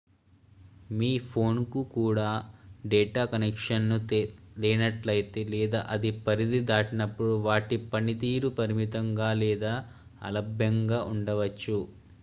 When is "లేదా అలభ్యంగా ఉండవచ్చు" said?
9.43-11.79